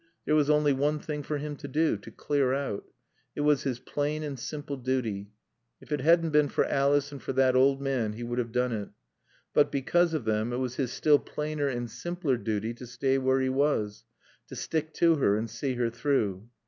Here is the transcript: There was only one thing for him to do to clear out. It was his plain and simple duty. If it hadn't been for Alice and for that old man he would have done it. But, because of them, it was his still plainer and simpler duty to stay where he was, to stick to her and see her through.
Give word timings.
There 0.25 0.33
was 0.33 0.49
only 0.49 0.73
one 0.73 0.97
thing 0.97 1.21
for 1.21 1.37
him 1.37 1.55
to 1.57 1.67
do 1.67 1.95
to 1.95 2.09
clear 2.09 2.53
out. 2.55 2.85
It 3.35 3.41
was 3.41 3.61
his 3.61 3.77
plain 3.77 4.23
and 4.23 4.39
simple 4.39 4.75
duty. 4.75 5.29
If 5.79 5.91
it 5.91 6.01
hadn't 6.01 6.31
been 6.31 6.49
for 6.49 6.65
Alice 6.65 7.11
and 7.11 7.21
for 7.21 7.33
that 7.33 7.55
old 7.55 7.79
man 7.83 8.13
he 8.13 8.23
would 8.23 8.39
have 8.39 8.51
done 8.51 8.71
it. 8.71 8.89
But, 9.53 9.71
because 9.71 10.15
of 10.15 10.25
them, 10.25 10.53
it 10.53 10.57
was 10.57 10.77
his 10.77 10.91
still 10.91 11.19
plainer 11.19 11.67
and 11.67 11.87
simpler 11.87 12.37
duty 12.37 12.73
to 12.73 12.87
stay 12.87 13.19
where 13.19 13.41
he 13.41 13.49
was, 13.49 14.03
to 14.47 14.55
stick 14.55 14.91
to 14.95 15.17
her 15.17 15.35
and 15.37 15.47
see 15.47 15.75
her 15.75 15.91
through. 15.91 16.49